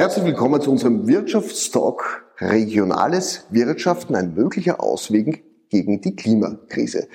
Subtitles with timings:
[0.00, 7.06] Herzlich willkommen zu unserem Wirtschaftstalk Regionales Wirtschaften, ein möglicher Ausweg gegen die Klimakrise.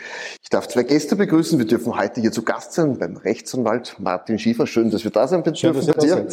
[0.44, 1.58] Ich darf zwei Gäste begrüßen.
[1.58, 4.68] Wir dürfen heute hier zu Gast sein beim Rechtsanwalt Martin Schiefer.
[4.68, 6.28] Schön, dass wir da sein Schön, dass bei dir.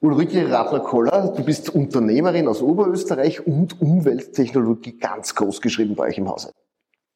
[0.00, 6.28] Ulrike Radler-Koller, du bist Unternehmerin aus Oberösterreich und Umwelttechnologie ganz groß geschrieben bei euch im
[6.28, 6.50] Hause.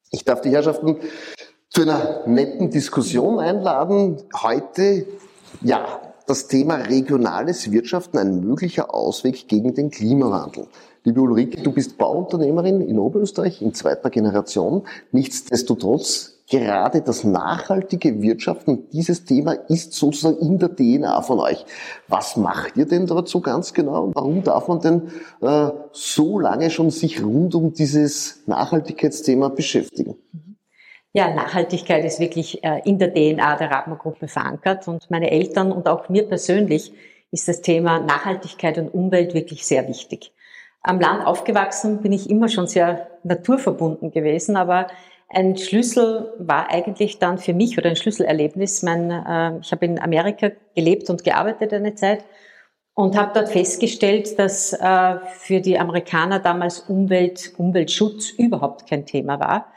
[0.09, 0.97] Ich darf die Herrschaften
[1.69, 4.17] zu einer netten Diskussion einladen.
[4.41, 5.05] Heute,
[5.61, 10.67] ja, das Thema regionales Wirtschaften ein möglicher Ausweg gegen den Klimawandel.
[11.05, 14.83] Liebe Ulrike, du bist Bauunternehmerin in Oberösterreich in zweiter Generation.
[15.13, 21.65] Nichtsdestotrotz, gerade das nachhaltige Wirtschaften, dieses Thema ist sozusagen in der DNA von euch.
[22.09, 24.11] Was macht ihr denn dazu ganz genau?
[24.13, 25.03] Warum darf man denn
[25.39, 30.15] äh, so lange schon sich rund um dieses Nachhaltigkeitsthema beschäftigen?
[31.17, 35.87] Ja, Nachhaltigkeit ist wirklich äh, in der DNA der Radmer-Gruppe verankert und meine Eltern und
[35.87, 36.91] auch mir persönlich
[37.31, 40.31] ist das Thema Nachhaltigkeit und Umwelt wirklich sehr wichtig.
[40.83, 44.89] Am Land aufgewachsen bin ich immer schon sehr naturverbunden gewesen, aber
[45.27, 48.83] ein Schlüssel war eigentlich dann für mich oder ein Schlüsselerlebnis.
[48.83, 52.25] Mein, äh, ich habe in Amerika gelebt und gearbeitet eine Zeit
[52.93, 59.39] und habe dort festgestellt, dass äh, für die Amerikaner damals Umwelt, Umweltschutz überhaupt kein Thema
[59.39, 59.73] war.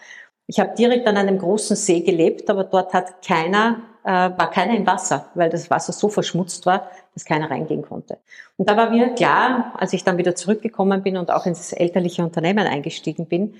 [0.50, 4.76] Ich habe direkt an einem großen See gelebt, aber dort hat keiner, äh, war keiner
[4.76, 8.18] im Wasser, weil das Wasser so verschmutzt war, dass keiner reingehen konnte.
[8.56, 12.24] Und da war mir klar, als ich dann wieder zurückgekommen bin und auch ins elterliche
[12.24, 13.54] Unternehmen eingestiegen bin,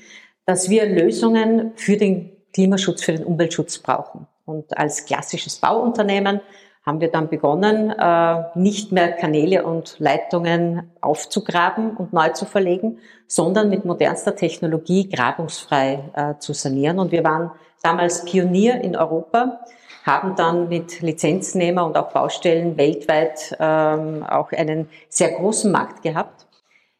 [0.46, 4.26] dass wir Lösungen für den Klimaschutz, für den Umweltschutz brauchen.
[4.44, 6.40] Und als klassisches Bauunternehmen
[6.84, 12.98] haben wir dann begonnen, äh, nicht mehr Kanäle und Leitungen aufzugraben und neu zu verlegen,
[13.26, 16.98] sondern mit modernster Technologie grabungsfrei äh, zu sanieren.
[16.98, 17.50] Und wir waren
[17.82, 19.60] damals Pionier in Europa,
[20.04, 26.46] haben dann mit Lizenznehmer und auch Baustellen weltweit ähm, auch einen sehr großen Markt gehabt.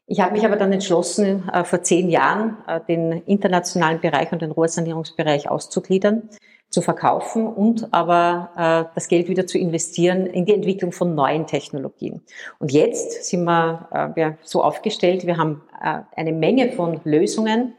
[0.06, 4.50] Ich habe mich aber dann entschlossen, äh, vor zehn Jahren den internationalen Bereich und den
[4.50, 6.28] Rohrsanierungsbereich auszugliedern
[6.70, 11.46] zu verkaufen und aber äh, das Geld wieder zu investieren in die Entwicklung von neuen
[11.46, 12.22] Technologien.
[12.60, 17.74] Und jetzt sind wir, äh, wir so aufgestellt, wir haben äh, eine Menge von Lösungen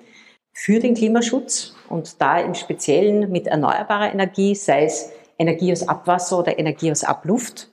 [0.52, 6.40] für den Klimaschutz und da im Speziellen mit erneuerbarer Energie, sei es Energie aus Abwasser
[6.40, 7.72] oder Energie aus Abluft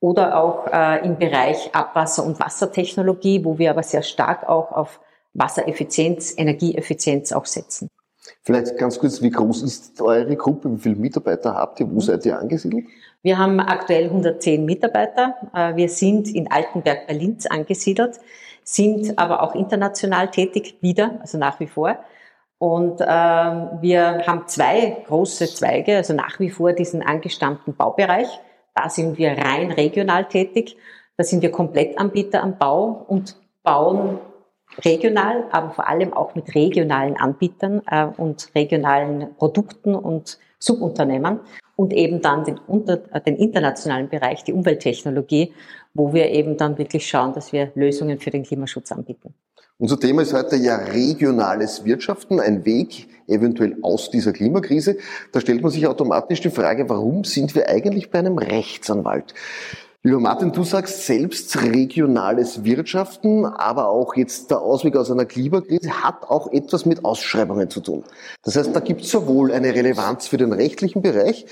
[0.00, 5.00] oder auch äh, im Bereich Abwasser- und Wassertechnologie, wo wir aber sehr stark auch auf
[5.32, 7.88] Wassereffizienz, Energieeffizienz auch setzen.
[8.42, 10.70] Vielleicht ganz kurz, wie groß ist eure Gruppe?
[10.70, 11.90] Wie viele Mitarbeiter habt ihr?
[11.90, 12.00] Wo mhm.
[12.00, 12.84] seid ihr angesiedelt?
[13.22, 15.34] Wir haben aktuell 110 Mitarbeiter.
[15.54, 18.20] Äh, wir sind in Altenberg bei Linz angesiedelt,
[18.62, 21.98] sind aber auch international tätig wieder, also nach wie vor.
[22.58, 28.28] Und äh, wir haben zwei große Zweige, also nach wie vor diesen angestammten Baubereich.
[28.74, 30.76] Da sind wir rein regional tätig.
[31.16, 34.18] Da sind wir Komplettanbieter am Bau und bauen
[34.84, 41.40] regional, aber vor allem auch mit regionalen Anbietern äh, und regionalen Produkten und Subunternehmen
[41.76, 45.52] und eben dann den, unter, äh, den internationalen Bereich, die Umwelttechnologie,
[45.94, 49.34] wo wir eben dann wirklich schauen, dass wir Lösungen für den Klimaschutz anbieten.
[49.80, 54.96] Unser Thema ist heute ja regionales Wirtschaften, ein Weg eventuell aus dieser Klimakrise.
[55.30, 59.34] Da stellt man sich automatisch die Frage, warum sind wir eigentlich bei einem Rechtsanwalt?
[60.04, 65.90] Lieber Martin, du sagst selbst regionales Wirtschaften, aber auch jetzt der Ausweg aus einer Klimakrise
[66.04, 68.04] hat auch etwas mit Ausschreibungen zu tun.
[68.44, 71.46] Das heißt, da gibt es sowohl eine Relevanz für den rechtlichen Bereich.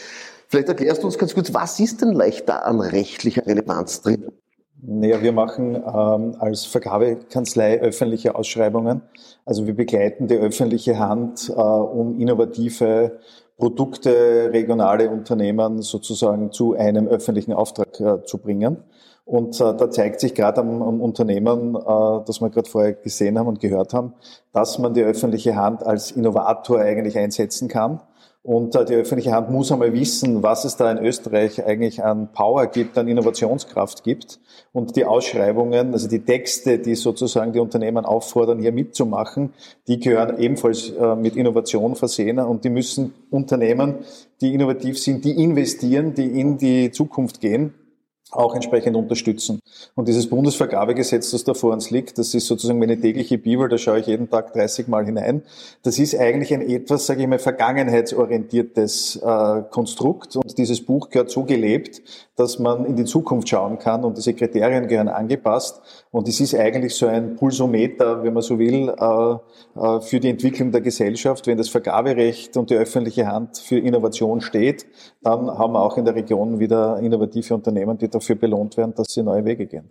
[0.47, 4.27] Vielleicht erklärst du uns ganz kurz, was ist denn leichter an rechtlicher Relevanz drin?
[4.81, 9.03] Naja, wir machen ähm, als Vergabekanzlei öffentliche Ausschreibungen.
[9.45, 13.19] Also wir begleiten die öffentliche Hand, äh, um innovative
[13.57, 18.85] Produkte, regionale Unternehmen sozusagen zu einem öffentlichen Auftrag äh, zu bringen.
[19.25, 23.39] Und äh, da zeigt sich gerade am, am, Unternehmen, äh, das wir gerade vorher gesehen
[23.39, 24.15] haben und gehört haben,
[24.53, 28.01] dass man die öffentliche Hand als Innovator eigentlich einsetzen kann
[28.47, 32.29] und äh, die öffentliche Hand muss einmal wissen, was es da in Österreich eigentlich an
[32.33, 34.39] Power gibt, an Innovationskraft gibt.
[34.73, 39.53] Und die Ausschreibungen, also die Texte, die sozusagen die Unternehmen auffordern, hier mitzumachen,
[39.89, 42.39] die gehören ebenfalls äh, mit Innovation versehen.
[42.39, 43.97] Und die müssen Unternehmen,
[44.41, 47.75] die innovativ sind, die investieren, die in die Zukunft gehen,
[48.37, 49.61] auch entsprechend unterstützen.
[49.95, 53.79] Und dieses Bundesvergabegesetz, das da vor uns liegt, das ist sozusagen meine tägliche Bibel, da
[53.79, 55.43] schaue ich jeden Tag 30 Mal hinein.
[55.83, 60.37] Das ist eigentlich ein etwas, sage ich mal, vergangenheitsorientiertes äh, Konstrukt.
[60.37, 62.03] Und dieses Buch gehört so gelebt,
[62.37, 65.81] dass man in die Zukunft schauen kann und diese Kriterien gehören angepasst.
[66.11, 70.29] Und es ist eigentlich so ein Pulsometer, wenn man so will, äh, äh, für die
[70.29, 71.47] Entwicklung der Gesellschaft.
[71.47, 74.87] Wenn das Vergaberecht und die öffentliche Hand für Innovation steht,
[75.23, 79.09] dann haben wir auch in der Region wieder innovative Unternehmen, die dafür belohnt werden, dass
[79.09, 79.85] sie neue Wege gehen.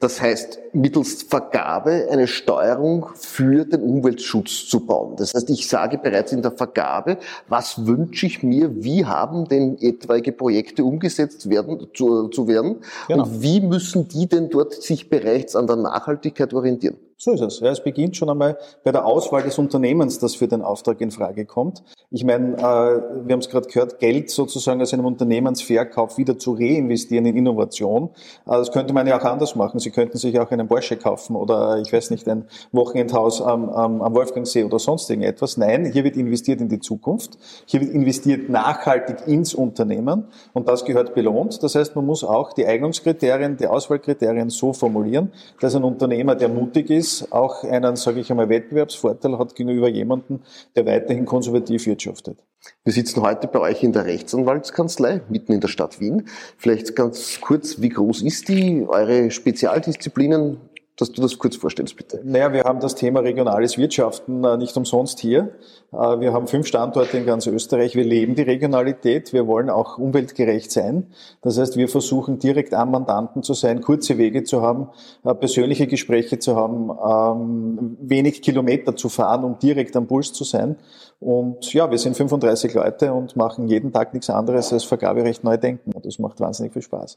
[0.00, 5.14] Das heißt, mittels Vergabe eine Steuerung für den Umweltschutz zu bauen.
[5.16, 7.18] Das heißt, ich sage bereits in der Vergabe,
[7.48, 13.24] was wünsche ich mir, wie haben denn etwaige Projekte umgesetzt werden, zu, zu werden genau.
[13.24, 16.96] und wie müssen die denn dort sich bereits an der Nachhaltigkeit orientieren?
[17.24, 17.60] So ist es.
[17.60, 21.12] Ja, es beginnt schon einmal bei der Auswahl des Unternehmens, das für den Auftrag in
[21.12, 21.84] Frage kommt.
[22.10, 26.54] Ich meine, äh, wir haben es gerade gehört, Geld sozusagen aus einem Unternehmensverkauf wieder zu
[26.54, 28.10] reinvestieren in Innovation.
[28.44, 29.78] Äh, das könnte man ja auch anders machen.
[29.78, 34.02] Sie könnten sich auch einen Porsche kaufen oder ich weiß nicht, ein Wochenendhaus am, am,
[34.02, 35.56] am Wolfgangsee oder sonst irgendetwas.
[35.56, 37.38] Nein, hier wird investiert in die Zukunft.
[37.66, 41.62] Hier wird investiert nachhaltig ins Unternehmen und das gehört belohnt.
[41.62, 45.30] Das heißt, man muss auch die Eignungskriterien, die Auswahlkriterien so formulieren,
[45.60, 50.40] dass ein Unternehmer, der mutig ist, auch einen, sage ich einmal, Wettbewerbsvorteil hat gegenüber jemandem,
[50.76, 52.38] der weiterhin konservativ wirtschaftet.
[52.84, 56.28] Wir sitzen heute bei euch in der Rechtsanwaltskanzlei, mitten in der Stadt Wien.
[56.56, 60.58] Vielleicht ganz kurz, wie groß ist die, eure Spezialdisziplinen?
[60.96, 62.20] Dass du das kurz vorstellst, bitte.
[62.22, 65.52] Naja, wir haben das Thema regionales Wirtschaften äh, nicht umsonst hier.
[65.90, 67.94] Äh, wir haben fünf Standorte in ganz Österreich.
[67.94, 69.32] Wir leben die Regionalität.
[69.32, 71.06] Wir wollen auch umweltgerecht sein.
[71.40, 74.88] Das heißt, wir versuchen direkt am Mandanten zu sein, kurze Wege zu haben,
[75.24, 80.44] äh, persönliche Gespräche zu haben, ähm, wenig Kilometer zu fahren, um direkt am Puls zu
[80.44, 80.76] sein.
[81.20, 85.56] Und ja, wir sind 35 Leute und machen jeden Tag nichts anderes als Vergaberecht neu
[85.56, 85.92] denken.
[85.92, 87.16] Und das macht wahnsinnig viel Spaß.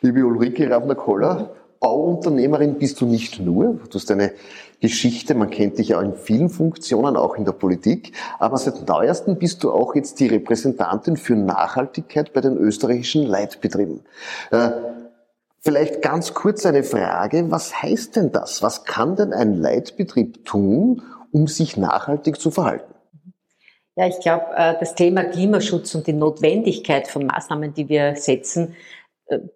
[0.00, 1.50] Liebe Ulrike Ravner-Koller,
[1.82, 4.32] Bauunternehmerin bist du nicht nur, du hast eine
[4.80, 9.36] Geschichte, man kennt dich ja in vielen Funktionen, auch in der Politik, aber seit neuestem
[9.36, 14.00] bist du auch jetzt die Repräsentantin für Nachhaltigkeit bei den österreichischen Leitbetrieben.
[14.52, 14.70] Äh,
[15.60, 18.62] vielleicht ganz kurz eine Frage, was heißt denn das?
[18.62, 21.02] Was kann denn ein Leitbetrieb tun,
[21.32, 22.92] um sich nachhaltig zu verhalten?
[23.96, 28.74] Ja, ich glaube, äh, das Thema Klimaschutz und die Notwendigkeit von Maßnahmen, die wir setzen,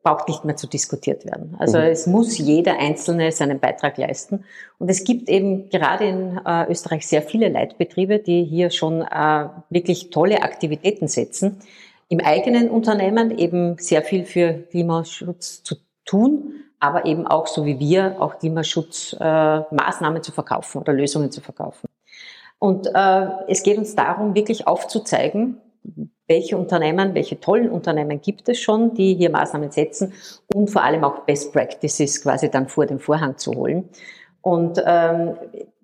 [0.03, 1.57] braucht nicht mehr zu diskutiert werden.
[1.59, 1.85] Also mhm.
[1.85, 4.45] es muss jeder Einzelne seinen Beitrag leisten.
[4.79, 9.49] Und es gibt eben gerade in äh, Österreich sehr viele Leitbetriebe, die hier schon äh,
[9.71, 11.59] wirklich tolle Aktivitäten setzen.
[12.09, 17.81] Im eigenen Unternehmen eben sehr viel für Klimaschutz zu tun, aber eben auch, so wie
[17.81, 21.89] wir, auch Klimaschutzmaßnahmen äh, zu verkaufen oder Lösungen zu verkaufen.
[22.59, 25.61] Und äh, es geht uns darum, wirklich aufzuzeigen,
[26.27, 30.13] welche Unternehmen, welche tollen Unternehmen gibt es schon, die hier Maßnahmen setzen
[30.53, 33.89] und vor allem auch Best Practices quasi dann vor den Vorhang zu holen.
[34.43, 35.37] Und ähm,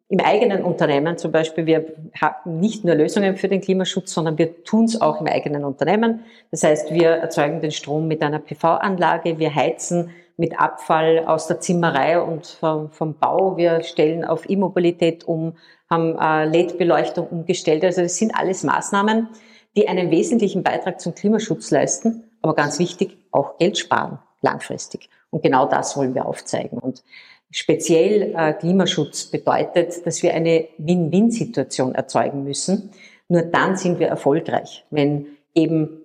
[0.09, 1.87] im eigenen Unternehmen zum Beispiel, wir
[2.21, 6.21] haben nicht nur Lösungen für den Klimaschutz, sondern wir tun es auch im eigenen Unternehmen.
[6.51, 11.61] Das heißt, wir erzeugen den Strom mit einer PV-Anlage, wir heizen mit Abfall aus der
[11.61, 15.55] Zimmerei und vom, vom Bau, wir stellen auf E-Mobilität um,
[15.89, 17.83] haben äh, LED-Beleuchtung umgestellt.
[17.83, 19.29] Also das sind alles Maßnahmen,
[19.77, 25.09] die einen wesentlichen Beitrag zum Klimaschutz leisten, aber ganz wichtig, auch Geld sparen, langfristig.
[25.31, 26.79] Und genau das wollen wir aufzeigen.
[26.79, 27.03] Und
[27.51, 32.91] speziell äh, Klimaschutz bedeutet, dass wir eine Win-Win-Situation erzeugen müssen.
[33.29, 36.03] Nur dann sind wir erfolgreich, wenn eben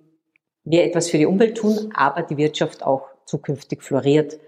[0.64, 4.38] wir etwas für die Umwelt tun, aber die Wirtschaft auch zukünftig floriert.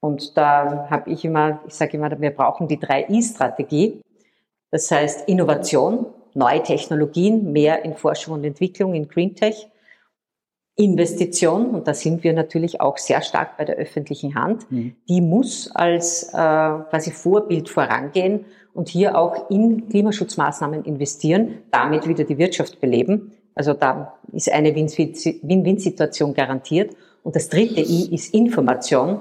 [0.00, 4.02] Und da habe ich immer, ich sage immer, wir brauchen die 3I-Strategie.
[4.70, 6.06] Das heißt Innovation,
[6.38, 9.68] neue Technologien, mehr in Forschung und Entwicklung, in Green Tech.
[10.76, 14.94] Investition, und da sind wir natürlich auch sehr stark bei der öffentlichen Hand, mhm.
[15.08, 22.22] die muss als äh, quasi Vorbild vorangehen und hier auch in Klimaschutzmaßnahmen investieren, damit wieder
[22.22, 23.32] die Wirtschaft beleben.
[23.56, 26.94] Also da ist eine Win-Win-Situation garantiert.
[27.24, 29.20] Und das dritte I ist Information.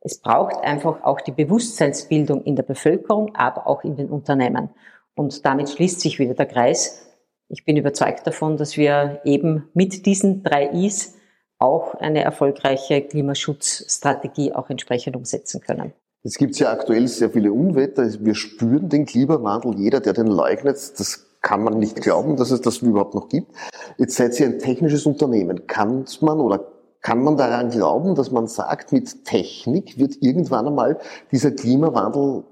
[0.00, 4.68] Es braucht einfach auch die Bewusstseinsbildung in der Bevölkerung, aber auch in den Unternehmen.
[5.18, 7.04] Und damit schließt sich wieder der Kreis.
[7.48, 11.14] Ich bin überzeugt davon, dass wir eben mit diesen drei Is
[11.58, 15.92] auch eine erfolgreiche Klimaschutzstrategie auch entsprechend umsetzen können.
[16.22, 18.06] Jetzt gibt es ja aktuell sehr viele Unwetter.
[18.24, 19.76] Wir spüren den Klimawandel.
[19.76, 23.50] Jeder, der den leugnet, das kann man nicht glauben, dass es das überhaupt noch gibt.
[23.96, 25.66] Jetzt seid ihr ein technisches Unternehmen.
[25.66, 26.64] Kann man oder
[27.00, 30.98] kann man daran glauben, dass man sagt, mit Technik wird irgendwann einmal
[31.32, 32.44] dieser Klimawandel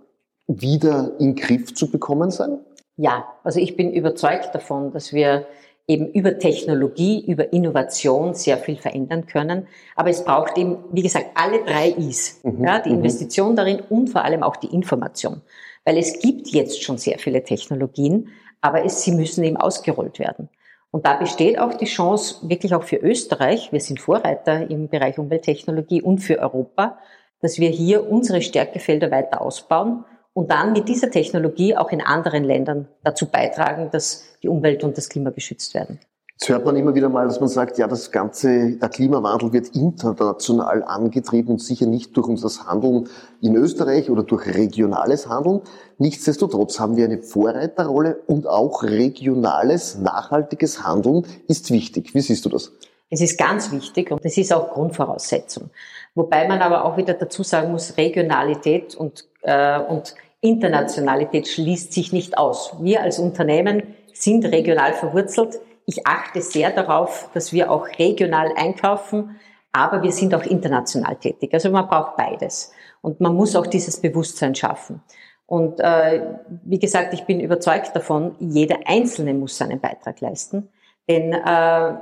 [0.47, 2.59] wieder in den Griff zu bekommen sein?
[2.97, 5.47] Ja, also ich bin überzeugt davon, dass wir
[5.89, 9.69] eben über Technologie, über Innovation sehr viel verändern können.
[9.95, 12.41] Aber es braucht eben, wie gesagt, alle drei Is.
[12.43, 12.65] Mhm.
[12.65, 12.97] Ja, die mhm.
[12.97, 15.43] Investition darin und vor allem auch die Information.
[15.85, 18.29] Weil es gibt jetzt schon sehr viele Technologien,
[18.61, 20.49] aber es, sie müssen eben ausgerollt werden.
[20.91, 25.19] Und da besteht auch die Chance, wirklich auch für Österreich, wir sind Vorreiter im Bereich
[25.19, 26.99] Umwelttechnologie und für Europa,
[27.43, 30.05] dass wir hier unsere Stärkefelder weiter ausbauen
[30.37, 34.99] und dann mit dieser Technologie auch in anderen Ländern dazu beitragen, dass die Umwelt und
[34.99, 35.99] das Klima geschützt werden.
[36.33, 39.75] Jetzt hört man immer wieder mal, dass man sagt, ja, das ganze, der Klimawandel wird
[39.75, 43.09] international angetrieben und sicher nicht durch unser Handeln
[43.41, 45.63] in Österreich oder durch regionales Handeln.
[45.97, 52.13] Nichtsdestotrotz haben wir eine Vorreiterrolle und auch regionales, nachhaltiges Handeln ist wichtig.
[52.13, 52.73] Wie siehst du das?
[53.09, 55.71] Es ist ganz wichtig und es ist auch Grundvoraussetzung.
[56.17, 62.11] Wobei man aber auch wieder dazu sagen muss, Regionalität und, äh, und Internationalität schließt sich
[62.11, 62.75] nicht aus.
[62.81, 65.61] Wir als Unternehmen sind regional verwurzelt.
[65.85, 69.37] Ich achte sehr darauf, dass wir auch regional einkaufen,
[69.73, 71.53] aber wir sind auch international tätig.
[71.53, 72.73] Also man braucht beides.
[73.03, 75.03] Und man muss auch dieses Bewusstsein schaffen.
[75.45, 76.23] Und äh,
[76.65, 80.71] wie gesagt, ich bin überzeugt davon, jeder Einzelne muss seinen Beitrag leisten.
[81.11, 81.93] Denn äh,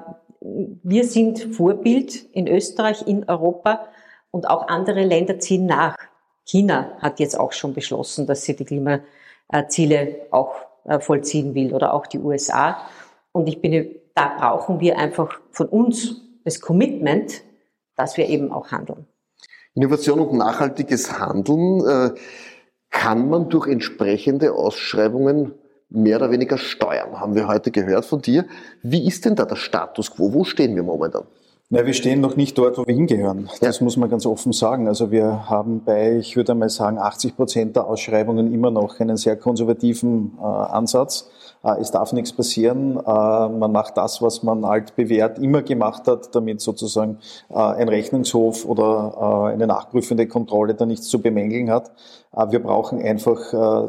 [0.41, 3.89] wir sind Vorbild in Österreich, in Europa
[4.35, 5.97] und auch andere Länder ziehen nach.
[6.45, 11.95] China hat jetzt auch schon beschlossen, dass sie die Klimaziele auch äh, vollziehen will oder
[11.95, 12.79] auch die USA.
[13.31, 17.43] Und ich bin, da brauchen wir einfach von uns das Commitment,
[17.95, 19.07] dass wir eben auch handeln.
[19.75, 22.11] Innovation und nachhaltiges Handeln äh,
[22.91, 25.55] kann man durch entsprechende Ausschreibungen
[25.91, 28.47] mehr oder weniger steuern, haben wir heute gehört von dir.
[28.83, 30.33] Wie ist denn da der Status quo?
[30.33, 31.25] Wo stehen wir momentan?
[31.71, 33.49] Na, wir stehen noch nicht dort, wo wir hingehören.
[33.61, 33.85] Das ja.
[33.85, 34.87] muss man ganz offen sagen.
[34.87, 39.17] Also wir haben bei, ich würde einmal sagen, 80 Prozent der Ausschreibungen immer noch einen
[39.17, 41.31] sehr konservativen äh, Ansatz.
[41.65, 42.97] Äh, es darf nichts passieren.
[42.97, 47.19] Äh, man macht das, was man alt bewährt immer gemacht hat, damit sozusagen
[47.51, 51.93] äh, ein Rechnungshof oder eine nachprüfende Kontrolle da nichts zu bemängeln hat.
[52.51, 53.39] Wir brauchen einfach,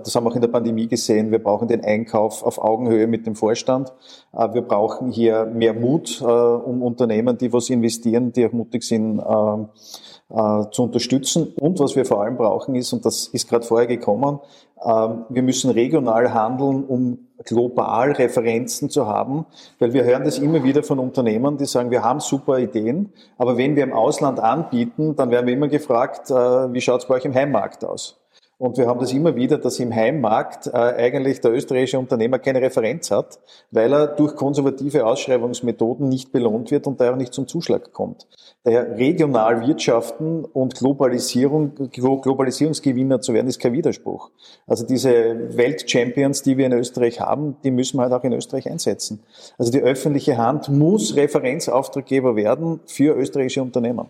[0.04, 3.26] das haben wir auch in der Pandemie gesehen, wir brauchen den Einkauf auf Augenhöhe mit
[3.26, 3.92] dem Vorstand.
[4.32, 10.84] Wir brauchen hier mehr Mut, um Unternehmen, die was investieren, die auch mutig sind, zu
[10.84, 11.54] unterstützen.
[11.60, 14.40] Und was wir vor allem brauchen ist, und das ist gerade vorher gekommen,
[14.86, 19.46] wir müssen regional handeln, um global Referenzen zu haben,
[19.80, 23.58] weil wir hören das immer wieder von Unternehmern, die sagen, wir haben super Ideen, aber
[23.58, 27.16] wenn wir im Ausland anbieten, dann werden wir immer gefragt, äh, wie schaut es bei
[27.16, 28.22] euch im Heimmarkt aus?
[28.58, 32.62] Und wir haben das immer wieder, dass im Heimmarkt äh, eigentlich der österreichische Unternehmer keine
[32.62, 33.40] Referenz hat,
[33.72, 38.28] weil er durch konservative Ausschreibungsmethoden nicht belohnt wird und daher nicht zum Zuschlag kommt.
[38.66, 44.32] Daher regional wirtschaften und Globalisierung, Globalisierungsgewinner zu werden, ist kein Widerspruch.
[44.66, 48.68] Also diese Weltchampions, die wir in Österreich haben, die müssen wir halt auch in Österreich
[48.68, 49.22] einsetzen.
[49.60, 54.10] Also die öffentliche Hand muss Referenzauftraggeber werden für österreichische Unternehmen.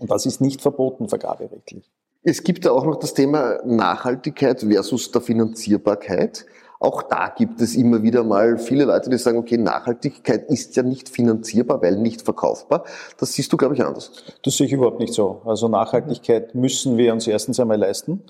[0.00, 1.84] Und das ist nicht verboten vergaberechtlich.
[2.22, 6.46] Es gibt ja auch noch das Thema Nachhaltigkeit versus der Finanzierbarkeit.
[6.80, 10.82] Auch da gibt es immer wieder mal viele Leute, die sagen, okay, Nachhaltigkeit ist ja
[10.82, 12.84] nicht finanzierbar, weil nicht verkaufbar.
[13.18, 14.12] Das siehst du, glaube ich, anders.
[14.42, 15.40] Das sehe ich überhaupt nicht so.
[15.44, 18.22] Also Nachhaltigkeit müssen wir uns erstens einmal leisten.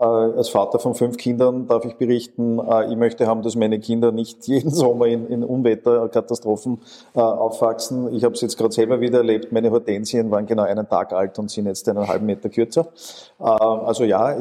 [0.00, 3.78] Äh, als Vater von fünf Kindern darf ich berichten, äh, ich möchte haben, dass meine
[3.78, 6.80] Kinder nicht jeden Sommer in, in Unwetterkatastrophen
[7.14, 8.12] äh, aufwachsen.
[8.14, 9.52] Ich habe es jetzt gerade selber wieder erlebt.
[9.52, 12.88] Meine Hortensien waren genau einen Tag alt und sind jetzt einen halben Meter kürzer.
[13.38, 14.36] Also ja,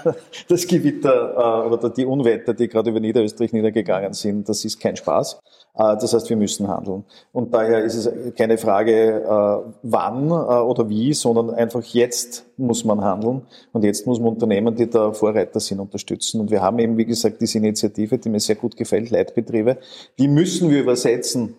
[0.48, 5.40] das Gewitter oder die Unwetter, die gerade über Niederösterreich niedergegangen sind, das ist kein Spaß.
[5.74, 7.04] Äh, das heißt, wir müssen handeln.
[7.32, 12.84] Und daher ist es keine Frage, äh, wann äh, oder wie, sondern einfach jetzt muss
[12.84, 13.42] man handeln.
[13.72, 16.40] Und jetzt muss man Unternehmen, die da Vorreiter sind, unterstützen.
[16.40, 19.78] Und wir haben eben, wie gesagt, diese Initiative, die mir sehr gut gefällt, Leitbetriebe.
[20.18, 21.56] Die müssen wir übersetzen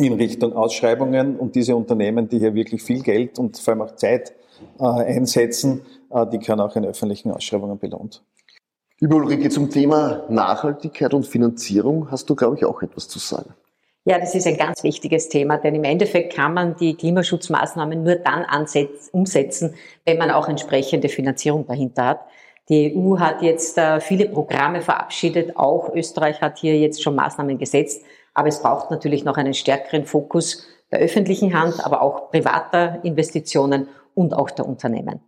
[0.00, 3.94] in Richtung Ausschreibungen und diese Unternehmen, die hier wirklich viel Geld und vor allem auch
[3.94, 4.34] Zeit
[4.78, 5.82] einsetzen,
[6.32, 8.24] die können auch in öffentlichen Ausschreibungen belohnt.
[9.04, 13.52] Liebe Ulrike, zum Thema Nachhaltigkeit und Finanzierung hast du, glaube ich, auch etwas zu sagen.
[14.06, 18.14] Ja, das ist ein ganz wichtiges Thema, denn im Endeffekt kann man die Klimaschutzmaßnahmen nur
[18.14, 18.46] dann
[19.12, 19.74] umsetzen,
[20.06, 22.20] wenn man auch entsprechende Finanzierung dahinter hat.
[22.70, 27.58] Die EU hat jetzt äh, viele Programme verabschiedet, auch Österreich hat hier jetzt schon Maßnahmen
[27.58, 33.00] gesetzt, aber es braucht natürlich noch einen stärkeren Fokus der öffentlichen Hand, aber auch privater
[33.02, 35.20] Investitionen und auch der Unternehmen.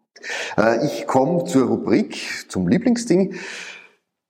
[0.56, 3.35] Äh, ich komme zur Rubrik, zum Lieblingsding.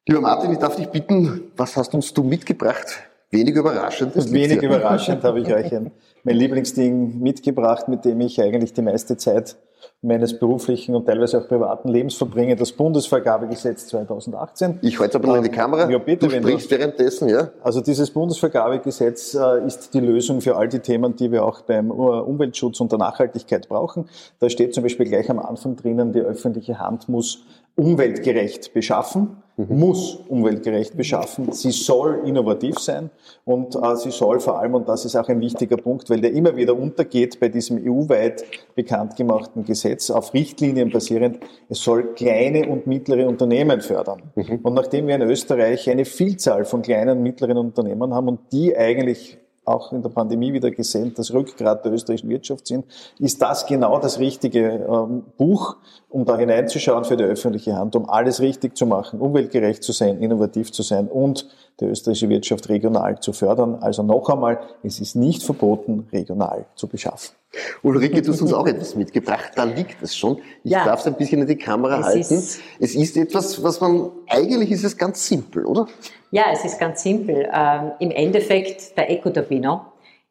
[0.06, 3.00] Lieber Martin, ich darf dich bitten, was hast uns du mitgebracht?
[3.30, 4.14] Wenig überraschend.
[4.32, 5.90] Wenig überraschend habe ich euch ein,
[6.22, 9.56] mein Lieblingsding mitgebracht, mit dem ich eigentlich die meiste Zeit
[10.02, 14.78] meines beruflichen und teilweise auch privaten Lebens verbringe, das Bundesvergabegesetz 2018.
[14.82, 15.90] Ich halte es aber in die Kamera.
[15.90, 17.50] Ja, bitte, du sprichst du, währenddessen, ja.
[17.62, 21.90] Also dieses Bundesvergabegesetz äh, ist die Lösung für all die Themen, die wir auch beim
[21.90, 24.08] Umweltschutz und der Nachhaltigkeit brauchen.
[24.38, 27.42] Da steht zum Beispiel gleich am Anfang drinnen, die öffentliche Hand muss
[27.76, 29.42] umweltgerecht beschaffen.
[29.56, 33.10] Muss umweltgerecht beschaffen, sie soll innovativ sein
[33.44, 36.32] und äh, sie soll vor allem, und das ist auch ein wichtiger Punkt, weil der
[36.32, 38.44] immer wieder untergeht bei diesem EU-weit
[38.74, 41.38] bekannt gemachten Gesetz, auf Richtlinien basierend,
[41.70, 44.22] es soll kleine und mittlere Unternehmen fördern.
[44.34, 44.60] Mhm.
[44.62, 48.76] Und nachdem wir in Österreich eine Vielzahl von kleinen und mittleren Unternehmen haben und die
[48.76, 52.86] eigentlich auch in der Pandemie wieder gesehen, das Rückgrat der österreichischen Wirtschaft sind,
[53.18, 55.76] ist das genau das richtige ähm, Buch,
[56.08, 60.18] um da hineinzuschauen für die öffentliche Hand, um alles richtig zu machen, umweltgerecht zu sein,
[60.18, 61.48] innovativ zu sein und
[61.80, 63.76] die österreichische Wirtschaft regional zu fördern.
[63.80, 67.34] Also noch einmal, es ist nicht verboten, regional zu beschaffen.
[67.82, 69.52] Ulrike, du hast uns auch etwas mitgebracht.
[69.54, 70.38] Da liegt es schon.
[70.62, 70.84] Ich ja.
[70.84, 72.34] darf es ein bisschen in die Kamera es halten.
[72.34, 75.86] Ist es ist etwas, was man, eigentlich ist es ganz simpel, oder?
[76.30, 77.48] Ja, es ist ganz simpel.
[77.52, 79.86] Ähm, Im Endeffekt, der Ecoturbino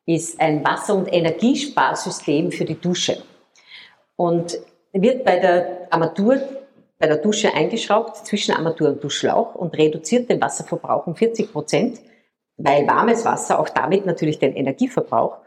[0.05, 3.24] ist ein Wasser- und Energiesparsystem für die Dusche.
[4.15, 4.60] Und
[4.93, 6.39] wird bei der Armatur,
[7.00, 12.00] bei der Dusche eingeschraubt zwischen Armatur und Duschschlauch und reduziert den Wasserverbrauch um 40 Prozent,
[12.57, 15.38] weil warmes Wasser auch damit natürlich den Energieverbrauch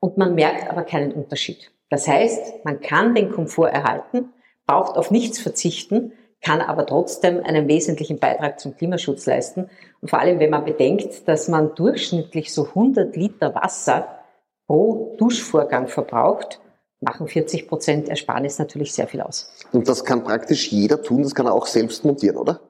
[0.00, 1.70] und man merkt aber keinen Unterschied.
[1.90, 4.30] Das heißt, man kann den Komfort erhalten,
[4.66, 9.70] braucht auf nichts verzichten, kann aber trotzdem einen wesentlichen Beitrag zum Klimaschutz leisten.
[10.00, 14.18] Und vor allem, wenn man bedenkt, dass man durchschnittlich so 100 Liter Wasser
[14.66, 16.60] pro Duschvorgang verbraucht,
[17.00, 19.50] machen 40 Prozent Ersparnis natürlich sehr viel aus.
[19.72, 22.60] Und das kann praktisch jeder tun, das kann er auch selbst montieren, oder?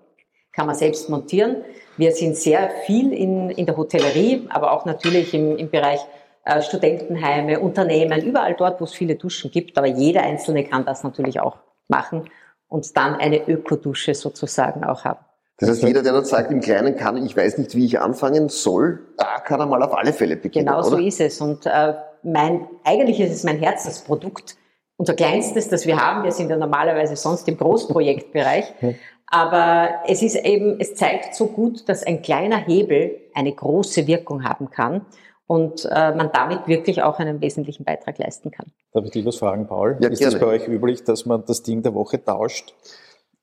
[0.53, 1.65] Kann man selbst montieren.
[1.97, 6.01] Wir sind sehr viel in, in der Hotellerie, aber auch natürlich im, im Bereich
[6.49, 9.77] äh, Studentenheime, Unternehmen, überall dort, wo es viele Duschen gibt.
[9.77, 12.31] Aber jeder Einzelne kann das natürlich auch machen
[12.69, 15.21] und dann eine Ökodusche sozusagen auch haben.
[15.59, 18.49] Das heißt, jeder, der dort sagt, im Kleinen kann, ich weiß nicht, wie ich anfangen
[18.49, 20.67] soll, da kann er mal auf alle Fälle beginnen.
[20.67, 21.41] Genau so ist es.
[21.41, 24.57] Und äh, mein, eigentlich ist es mein Herzensprodukt,
[24.97, 26.25] unser kleinstes, das wir haben.
[26.25, 28.73] Wir sind ja normalerweise sonst im Großprojektbereich.
[29.27, 34.45] Aber es ist eben, es zeigt so gut, dass ein kleiner Hebel eine große Wirkung
[34.45, 35.05] haben kann
[35.49, 38.67] und äh, man damit wirklich auch einen wesentlichen Beitrag leisten kann.
[38.93, 39.97] Darf ich dich was fragen, Paul?
[39.99, 42.75] Ja, ist es bei euch üblich, dass man das Ding der Woche tauscht?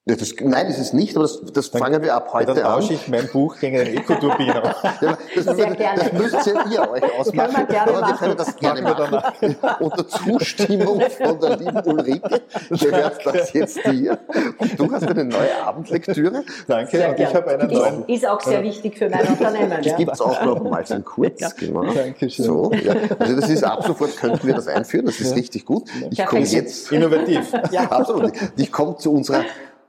[0.08, 2.58] Ja, das, nein, das ist nicht, aber das, das dann, fangen wir ab heute an.
[2.58, 4.54] Dann tausche ich mein Buch gegen einen Ecoturbino.
[5.02, 5.98] ja, das, Sehr das, gerne.
[5.98, 7.54] das müsst ihr euch ausmachen.
[7.56, 9.56] Können wir gerne aber wir können das gerne machen.
[9.80, 14.20] Unter Zustimmung von der lieben Ulrike gehört das jetzt dir.
[14.60, 16.44] Und du hast eine neue Abendlektüre.
[16.68, 16.98] Danke.
[16.98, 18.06] Sehr und ich habe einen ist, neuen.
[18.06, 19.72] Ist auch sehr wichtig für mein Unternehmen.
[19.78, 19.98] Das ja.
[19.98, 21.42] gibt es auch noch mal so kurz.
[21.42, 21.50] Ja.
[21.58, 21.92] Genau.
[21.92, 22.46] Dankeschön.
[22.46, 22.94] So, ja.
[23.18, 25.08] Also das ist ab sofort könnten wir das einführen.
[25.08, 25.36] Das ist ja.
[25.36, 25.90] richtig gut.
[26.12, 26.92] Ich komme jetzt.
[26.92, 27.52] Innovativ.
[27.72, 27.90] Ja.
[27.90, 28.34] Absolut.
[28.56, 29.44] Ich komme zu unserer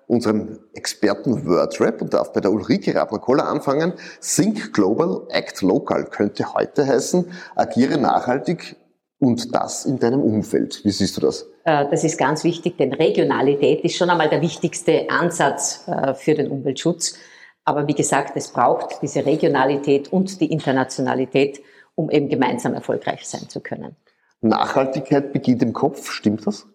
[0.06, 3.94] unserem Experten Wordrap und darf bei der Ulrike Rappler-Koller anfangen.
[4.20, 7.26] Think Global, Act Local könnte heute heißen.
[7.54, 8.76] Agiere nachhaltig
[9.18, 10.84] und das in deinem Umfeld.
[10.84, 11.46] Wie siehst du das?
[11.64, 16.34] Äh, das ist ganz wichtig, denn Regionalität ist schon einmal der wichtigste Ansatz äh, für
[16.34, 17.18] den Umweltschutz.
[17.64, 21.60] Aber wie gesagt, es braucht diese Regionalität und die Internationalität,
[21.96, 23.96] um eben gemeinsam erfolgreich sein zu können.
[24.40, 26.66] Nachhaltigkeit beginnt im Kopf, stimmt das?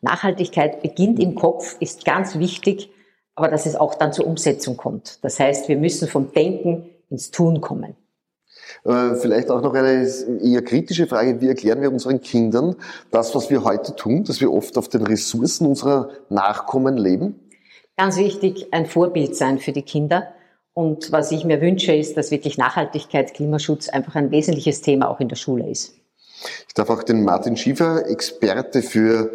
[0.00, 2.90] Nachhaltigkeit beginnt im Kopf, ist ganz wichtig,
[3.34, 5.18] aber dass es auch dann zur Umsetzung kommt.
[5.22, 7.96] Das heißt, wir müssen vom Denken ins Tun kommen.
[8.84, 10.08] Äh, vielleicht auch noch eine
[10.42, 11.40] eher kritische Frage.
[11.40, 12.76] Wie erklären wir unseren Kindern
[13.10, 17.34] das, was wir heute tun, dass wir oft auf den Ressourcen unserer Nachkommen leben?
[17.96, 20.28] Ganz wichtig, ein Vorbild sein für die Kinder.
[20.72, 25.20] Und was ich mir wünsche, ist, dass wirklich Nachhaltigkeit, Klimaschutz einfach ein wesentliches Thema auch
[25.20, 25.94] in der Schule ist.
[26.68, 29.30] Ich darf auch den Martin Schiefer, Experte für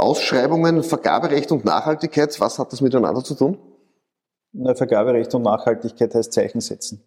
[0.00, 3.58] Ausschreibungen, Vergaberecht und Nachhaltigkeit, was hat das miteinander zu tun?
[4.52, 7.02] Na, Vergaberecht und Nachhaltigkeit heißt Zeichen setzen.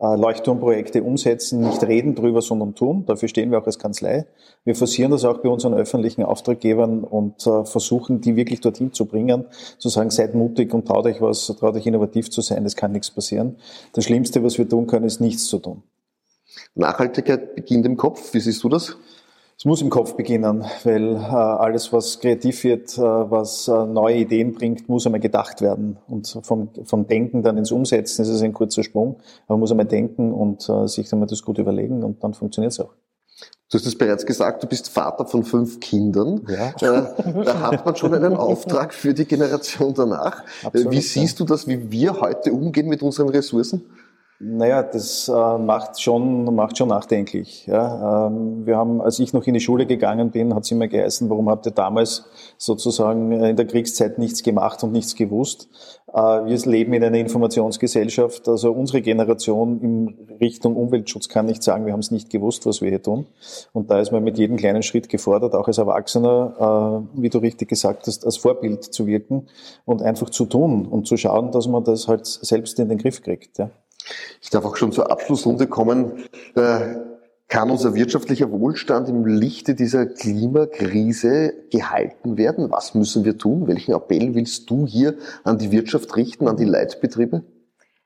[0.00, 3.04] Äh, Leuchtturmprojekte umsetzen, nicht reden drüber, sondern tun.
[3.04, 4.26] Dafür stehen wir auch als Kanzlei.
[4.64, 9.04] Wir forcieren das auch bei unseren öffentlichen Auftraggebern und äh, versuchen, die wirklich dorthin zu
[9.04, 9.44] bringen,
[9.76, 12.92] zu sagen, seid mutig und traut euch was, traut euch innovativ zu sein, es kann
[12.92, 13.56] nichts passieren.
[13.92, 15.82] Das Schlimmste, was wir tun können, ist nichts zu tun.
[16.74, 18.32] Nachhaltigkeit beginnt im Kopf.
[18.32, 18.96] Wie siehst du das?
[19.60, 24.16] Es muss im Kopf beginnen, weil äh, alles, was kreativ wird, äh, was äh, neue
[24.16, 25.98] Ideen bringt, muss einmal gedacht werden.
[26.08, 29.16] Und vom, vom Denken dann ins Umsetzen ist es ein kurzer Sprung.
[29.48, 32.72] Man muss einmal denken und äh, sich dann mal das gut überlegen und dann funktioniert
[32.72, 32.94] es auch.
[33.70, 36.40] Du hast es bereits gesagt, du bist Vater von fünf Kindern.
[36.48, 36.70] Ja.
[36.70, 40.42] Äh, da hat man schon einen Auftrag für die Generation danach.
[40.64, 43.82] Absolut, wie siehst du das, wie wir heute umgehen mit unseren Ressourcen?
[44.42, 47.66] Naja, das äh, macht, schon, macht schon nachdenklich.
[47.66, 48.26] Ja.
[48.26, 51.28] Ähm, wir haben, als ich noch in die Schule gegangen bin, hat es immer geheißen,
[51.28, 52.24] warum habt ihr damals
[52.56, 55.68] sozusagen in der Kriegszeit nichts gemacht und nichts gewusst.
[56.10, 61.84] Äh, wir leben in einer Informationsgesellschaft, also unsere Generation in Richtung Umweltschutz kann nicht sagen,
[61.84, 63.26] wir haben es nicht gewusst, was wir hier tun.
[63.74, 67.38] Und da ist man mit jedem kleinen Schritt gefordert, auch als Erwachsener, äh, wie du
[67.40, 69.48] richtig gesagt hast, als Vorbild zu wirken
[69.84, 73.22] und einfach zu tun und zu schauen, dass man das halt selbst in den Griff
[73.22, 73.58] kriegt.
[73.58, 73.70] Ja.
[74.40, 76.24] Ich darf auch schon zur Abschlussrunde kommen.
[76.54, 76.96] Äh,
[77.48, 82.70] kann unser wirtschaftlicher Wohlstand im Lichte dieser Klimakrise gehalten werden?
[82.70, 83.66] Was müssen wir tun?
[83.66, 87.42] Welchen Appell willst du hier an die Wirtschaft richten, an die Leitbetriebe?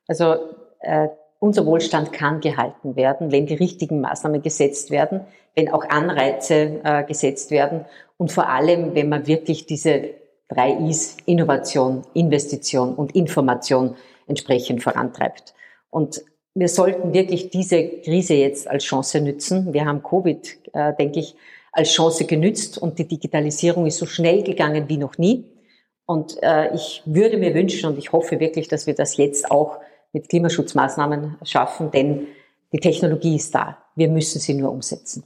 [0.09, 0.37] Also
[0.81, 1.09] äh,
[1.40, 5.21] unser Wohlstand kann gehalten werden, wenn die richtigen Maßnahmen gesetzt werden,
[5.55, 7.85] wenn auch Anreize äh, gesetzt werden
[8.17, 10.11] und vor allem, wenn man wirklich diese
[10.49, 15.55] drei Is, Innovation, Investition und Information entsprechend vorantreibt.
[15.95, 16.25] Und
[16.57, 19.73] wir sollten wirklich diese Krise jetzt als Chance nützen.
[19.73, 21.37] Wir haben Covid, äh, denke ich,
[21.71, 25.45] als Chance genützt und die Digitalisierung ist so schnell gegangen wie noch nie.
[26.05, 29.79] Und äh, ich würde mir wünschen und ich hoffe wirklich, dass wir das jetzt auch
[30.13, 32.27] mit Klimaschutzmaßnahmen schaffen, denn
[32.73, 33.79] die Technologie ist da.
[33.95, 35.23] Wir müssen sie nur umsetzen.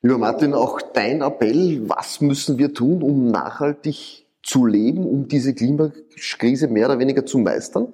[0.00, 5.54] Lieber Martin, auch dein Appell, was müssen wir tun, um nachhaltig zu leben, um diese
[5.54, 7.92] Klimakrise mehr oder weniger zu meistern?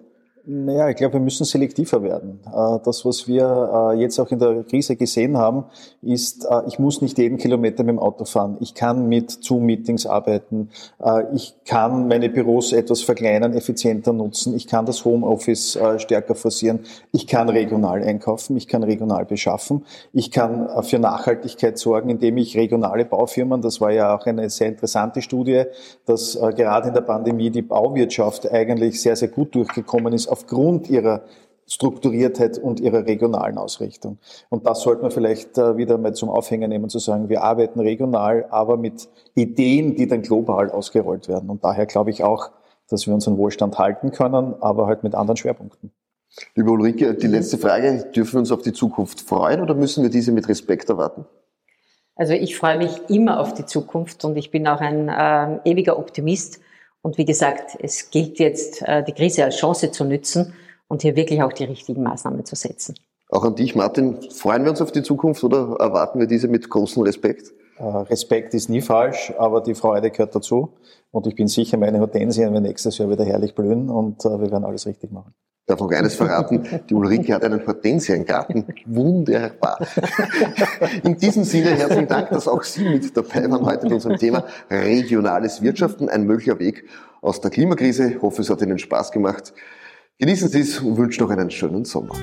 [0.51, 2.41] Naja, ich glaube, wir müssen selektiver werden.
[2.47, 5.65] Äh, das, was wir äh, jetzt auch in der Krise gesehen haben,
[6.01, 8.57] ist, äh, ich muss nicht jeden Kilometer mit dem Auto fahren.
[8.61, 10.71] Ich kann mit Zoom-Meetings arbeiten.
[11.35, 14.55] Ich kann meine Büros etwas verkleinern, effizienter nutzen.
[14.55, 16.81] Ich kann das Homeoffice stärker forcieren.
[17.13, 18.57] Ich kann regional einkaufen.
[18.57, 19.85] Ich kann regional beschaffen.
[20.13, 24.69] Ich kann für Nachhaltigkeit sorgen, indem ich regionale Baufirmen, das war ja auch eine sehr
[24.69, 25.65] interessante Studie,
[26.07, 31.23] dass gerade in der Pandemie die Bauwirtschaft eigentlich sehr, sehr gut durchgekommen ist aufgrund ihrer
[31.67, 34.19] Strukturiertheit und ihrer regionalen Ausrichtung.
[34.49, 37.81] Und das sollte man vielleicht äh, wieder mal zum Aufhänger nehmen, zu sagen, wir arbeiten
[37.81, 41.51] regional, aber mit Ideen, die dann global ausgerollt werden.
[41.51, 42.51] Und daher glaube ich auch,
[42.89, 45.91] dass wir unseren Wohlstand halten können, aber halt mit anderen Schwerpunkten.
[46.55, 50.11] Liebe Ulrike, die letzte Frage, dürfen wir uns auf die Zukunft freuen oder müssen wir
[50.11, 51.27] diese mit Respekt erwarten?
[52.17, 55.99] Also ich freue mich immer auf die Zukunft und ich bin auch ein äh, ewiger
[55.99, 56.61] Optimist.
[57.03, 60.55] Und wie gesagt, es gilt jetzt, äh, die Krise als Chance zu nützen
[60.89, 62.95] und hier wirklich auch die richtigen Maßnahmen zu setzen.
[63.31, 64.19] Auch an dich, Martin.
[64.31, 67.53] Freuen wir uns auf die Zukunft oder erwarten wir diese mit großem Respekt?
[67.79, 70.75] Äh, Respekt ist nie falsch, aber die Freude gehört dazu.
[71.11, 74.51] Und ich bin sicher, meine Hortensien werden nächstes Jahr wieder herrlich blühen und äh, wir
[74.51, 75.35] werden alles richtig machen
[75.69, 78.65] darf noch eines verraten, die Ulrike hat einen Hortensiengarten.
[78.87, 79.79] Wunderbar.
[81.05, 84.45] In diesem Sinne herzlichen Dank, dass auch Sie mit dabei waren heute bei unserem Thema
[84.71, 86.89] regionales Wirtschaften, ein möglicher Weg
[87.21, 88.13] aus der Klimakrise.
[88.13, 89.53] Ich hoffe, es hat Ihnen Spaß gemacht.
[90.19, 92.23] Genießen Sie es und wünsche noch einen schönen Sommer.